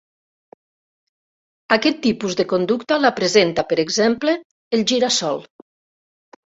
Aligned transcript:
Aquest 1.77 2.01
tipus 2.07 2.39
de 2.41 2.47
conducta 2.55 2.99
la 3.05 3.13
presenta, 3.23 3.69
per 3.71 3.81
exemple, 3.87 4.39
el 4.81 4.91
gira-sol. 4.95 5.49